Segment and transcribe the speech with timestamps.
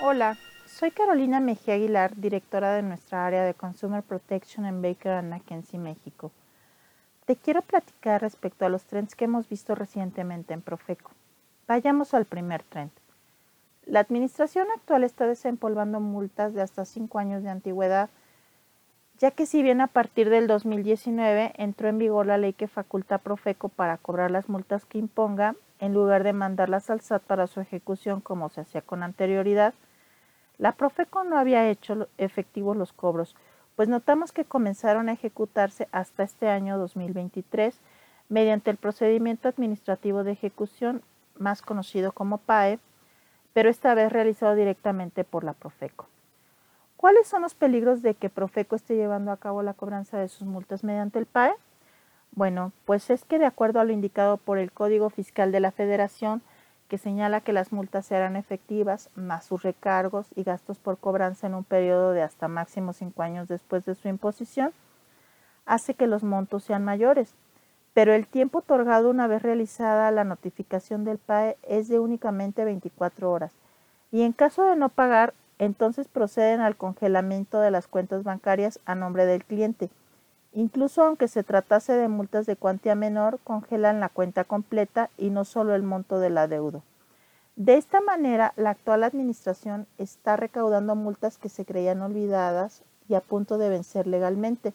[0.00, 5.78] Hola, soy Carolina Mejía Aguilar, directora de nuestra área de Consumer Protection en Baker McKenzie,
[5.78, 6.30] México.
[7.26, 11.10] Te quiero platicar respecto a los trends que hemos visto recientemente en Profeco.
[11.66, 12.90] Vayamos al primer trend.
[13.86, 18.10] La administración actual está desempolvando multas de hasta 5 años de antigüedad,
[19.20, 23.16] ya que si bien a partir del 2019 entró en vigor la ley que faculta
[23.16, 27.46] a Profeco para cobrar las multas que imponga, en lugar de mandarlas al SAT para
[27.46, 29.74] su ejecución como se hacía con anterioridad,
[30.56, 33.36] la Profeco no había hecho efectivos los cobros,
[33.76, 37.78] pues notamos que comenzaron a ejecutarse hasta este año 2023
[38.30, 41.02] mediante el procedimiento administrativo de ejecución
[41.38, 42.78] más conocido como PAE,
[43.52, 46.06] pero esta vez realizado directamente por la Profeco.
[47.00, 50.46] ¿Cuáles son los peligros de que Profeco esté llevando a cabo la cobranza de sus
[50.46, 51.54] multas mediante el PAE?
[52.32, 55.70] Bueno, pues es que de acuerdo a lo indicado por el Código Fiscal de la
[55.70, 56.42] Federación,
[56.88, 61.54] que señala que las multas serán efectivas, más sus recargos y gastos por cobranza en
[61.54, 64.74] un periodo de hasta máximo cinco años después de su imposición,
[65.64, 67.34] hace que los montos sean mayores,
[67.94, 73.32] pero el tiempo otorgado una vez realizada la notificación del PAE es de únicamente 24
[73.32, 73.54] horas,
[74.12, 78.94] y en caso de no pagar, entonces proceden al congelamiento de las cuentas bancarias a
[78.94, 79.90] nombre del cliente.
[80.52, 85.44] Incluso aunque se tratase de multas de cuantía menor, congelan la cuenta completa y no
[85.44, 86.82] solo el monto del adeudo.
[87.56, 93.20] De esta manera, la actual administración está recaudando multas que se creían olvidadas y a
[93.20, 94.72] punto de vencer legalmente.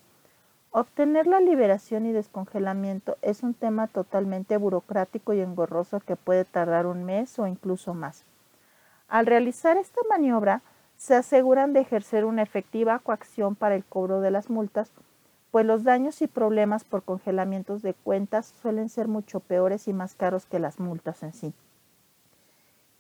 [0.69, 6.85] Obtener la liberación y descongelamiento es un tema totalmente burocrático y engorroso que puede tardar
[6.85, 8.23] un mes o incluso más.
[9.07, 10.61] Al realizar esta maniobra,
[10.97, 14.91] se aseguran de ejercer una efectiva coacción para el cobro de las multas
[15.55, 20.13] pues los daños y problemas por congelamientos de cuentas suelen ser mucho peores y más
[20.13, 21.53] caros que las multas en sí.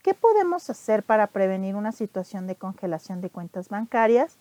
[0.01, 4.37] ¿Qué podemos hacer para prevenir una situación de congelación de cuentas bancarias?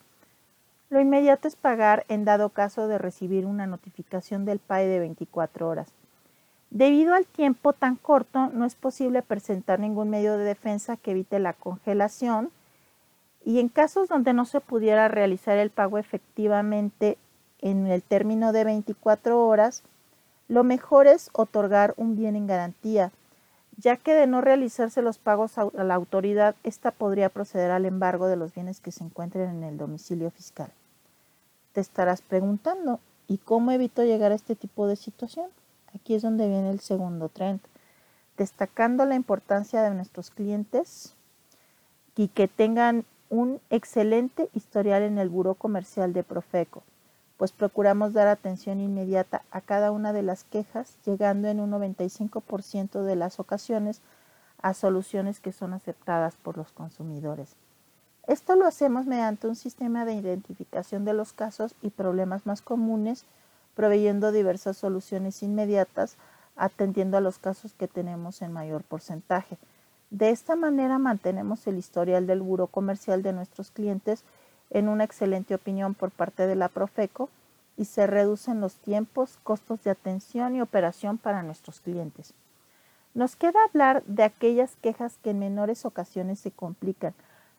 [0.91, 5.69] Lo inmediato es pagar en dado caso de recibir una notificación del PAE de 24
[5.69, 5.89] horas.
[6.71, 11.41] Debido al tiempo tan corto, no es posible presentar ningún medio de defensa que evite
[11.41, 12.53] la congelación
[13.45, 17.19] y en casos donde no se pudiera realizar el pago efectivamente
[17.61, 19.83] en el término de 24 horas,
[20.49, 23.13] lo mejor es otorgar un bien en garantía,
[23.77, 28.29] ya que de no realizarse los pagos a la autoridad, ésta podría proceder al embargo
[28.29, 30.71] de los bienes que se encuentren en el domicilio fiscal.
[31.73, 35.49] Te estarás preguntando, ¿y cómo evito llegar a este tipo de situación?
[35.95, 37.61] Aquí es donde viene el segundo trend,
[38.37, 41.15] destacando la importancia de nuestros clientes
[42.17, 46.83] y que tengan un excelente historial en el Buró Comercial de Profeco
[47.37, 53.03] pues procuramos dar atención inmediata a cada una de las quejas, llegando en un 95%
[53.03, 54.01] de las ocasiones
[54.63, 57.57] a soluciones que son aceptadas por los consumidores.
[58.27, 63.27] Esto lo hacemos mediante un sistema de identificación de los casos y problemas más comunes,
[63.75, 66.17] proveyendo diversas soluciones inmediatas,
[66.57, 69.59] atendiendo a los casos que tenemos en mayor porcentaje.
[70.15, 74.23] De esta manera mantenemos el historial del buro comercial de nuestros clientes
[74.71, 77.31] en una excelente opinión por parte de la Profeco
[77.77, 82.33] y se reducen los tiempos, costos de atención y operación para nuestros clientes.
[83.13, 87.15] Nos queda hablar de aquellas quejas que en menores ocasiones se complican,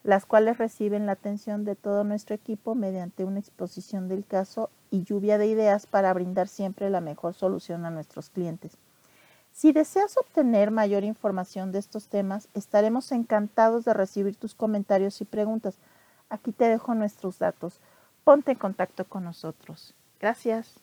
[0.05, 5.03] las cuales reciben la atención de todo nuestro equipo mediante una exposición del caso y
[5.03, 8.77] lluvia de ideas para brindar siempre la mejor solución a nuestros clientes.
[9.55, 15.25] Si deseas obtener mayor información de estos temas, estaremos encantados de recibir tus comentarios y
[15.25, 15.77] preguntas.
[16.29, 17.79] Aquí te dejo nuestros datos.
[18.25, 19.93] Ponte en contacto con nosotros.
[20.19, 20.81] Gracias.